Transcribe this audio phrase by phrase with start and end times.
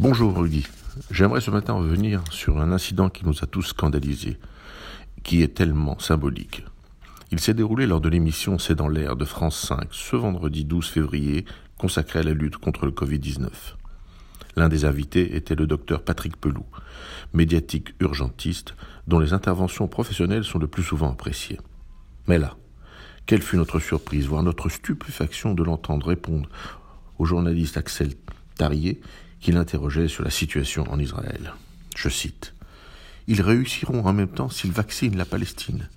[0.00, 0.64] Bonjour Rudy.
[1.10, 4.38] J'aimerais ce matin revenir sur un incident qui nous a tous scandalisés,
[5.24, 6.64] qui est tellement symbolique.
[7.32, 10.86] Il s'est déroulé lors de l'émission C'est dans l'air de France 5 ce vendredi 12
[10.86, 11.46] février
[11.78, 13.48] consacré à la lutte contre le Covid-19.
[14.54, 16.66] L'un des invités était le docteur Patrick Peloux,
[17.32, 18.76] médiatique urgentiste
[19.08, 21.58] dont les interventions professionnelles sont le plus souvent appréciées.
[22.28, 22.56] Mais là,
[23.26, 26.48] quelle fut notre surprise, voire notre stupéfaction de l'entendre répondre
[27.18, 28.12] au journaliste Axel
[28.56, 29.00] Tarier
[29.40, 31.54] qui l'interrogeait sur la situation en Israël.
[31.96, 32.54] Je cite
[33.26, 35.88] Ils réussiront en même temps s'ils vaccinent la Palestine,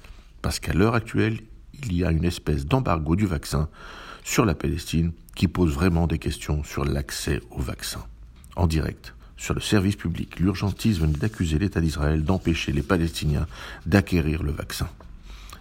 [0.41, 1.40] parce qu'à l'heure actuelle,
[1.84, 3.70] il y a une espèce d'embargo du vaccin
[4.23, 8.05] sur la Palestine qui pose vraiment des questions sur l'accès au vaccin.
[8.55, 13.48] En direct, sur le service public, l'urgentisme venait d'accuser l'État d'Israël d'empêcher les Palestiniens
[13.86, 14.89] d'acquérir le vaccin.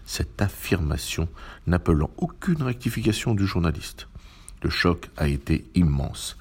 [0.05, 1.29] Cette affirmation
[1.67, 4.09] n'appelant aucune rectification du journaliste.
[4.63, 6.37] Le choc a été immense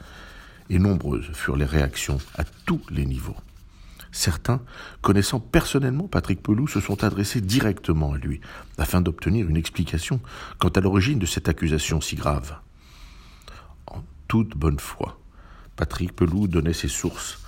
[0.69, 3.35] et nombreuses furent les réactions à tous les niveaux.
[4.11, 4.61] Certains,
[5.01, 8.41] connaissant personnellement Patrick Peloux, se sont adressés directement à lui,
[8.77, 10.19] afin d'obtenir une explication
[10.57, 12.57] quant à l'origine de cette accusation si grave.
[13.85, 15.19] En toute bonne foi,
[15.75, 17.39] Patrick Peloux donnait ses sources,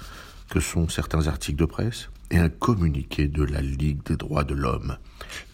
[0.49, 4.55] que sont certains articles de presse et un communiqué de la Ligue des droits de
[4.55, 4.97] l'homme,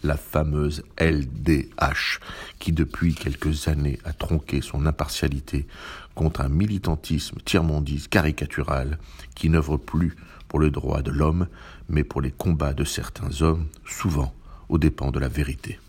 [0.04, 2.20] la fameuse LDH,
[2.60, 5.66] qui depuis quelques années a tronqué son impartialité
[6.14, 8.98] contre un militantisme tiers-mondiste caricatural
[9.34, 11.48] qui n'œuvre plus pour le droit de l'homme,
[11.88, 14.32] mais pour les combats de certains hommes, souvent
[14.68, 15.80] aux dépens de la vérité.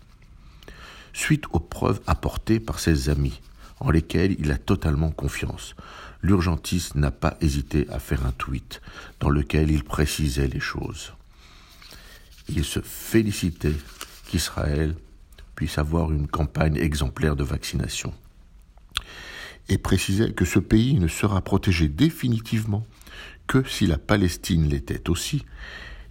[1.12, 3.40] Suite aux preuves apportées par ses amis,
[3.80, 5.74] en lesquelles il a totalement confiance,
[6.22, 8.80] l'urgentiste n'a pas hésité à faire un tweet
[9.18, 11.12] dans lequel il précisait les choses.
[12.48, 13.76] Il se félicitait
[14.26, 14.94] qu'Israël
[15.54, 18.14] puisse avoir une campagne exemplaire de vaccination
[19.68, 22.86] et précisait que ce pays ne sera protégé définitivement
[23.46, 25.44] que si la Palestine l'était aussi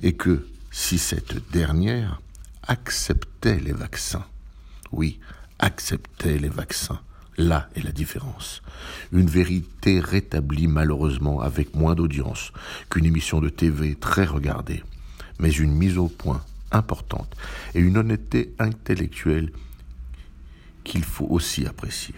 [0.02, 2.22] et que si cette dernière
[2.64, 4.26] acceptait les vaccins.
[4.92, 5.20] Oui,
[5.58, 7.02] acceptait les vaccins.
[7.40, 8.62] Là est la différence.
[9.14, 12.52] Une vérité rétablie malheureusement avec moins d'audience
[12.90, 14.84] qu'une émission de TV très regardée,
[15.40, 17.34] mais une mise au point importante
[17.76, 19.54] et une honnêteté intellectuelle
[20.84, 22.14] qu'il faut aussi apprécier.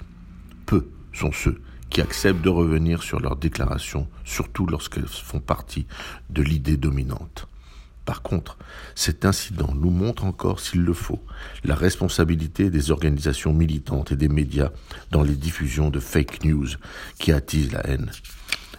[0.66, 1.62] Peu sont ceux
[1.92, 5.86] qui acceptent de revenir sur leurs déclarations, surtout lorsqu'elles font partie
[6.32, 7.48] de l'idée dominante.
[8.06, 8.58] Par contre,
[8.96, 11.24] cet incident nous montre encore, s'il le faut,
[11.64, 14.72] la responsabilité des organisations militantes et des médias
[15.12, 16.68] dans les diffusions de fake news
[17.20, 18.12] qui attisent la haine.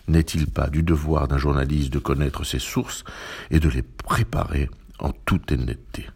[0.08, 3.04] N'est-il pas du devoir d'un journaliste de connaître ses sources
[3.50, 4.68] et de les préparer
[4.98, 6.06] en toute honnêteté?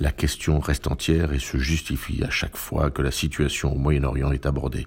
[0.00, 4.30] La question reste entière et se justifie à chaque fois que la situation au Moyen-Orient
[4.30, 4.86] est abordée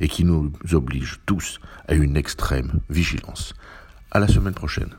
[0.00, 3.54] et qui nous oblige tous à une extrême vigilance.
[4.10, 4.94] À la semaine prochaine.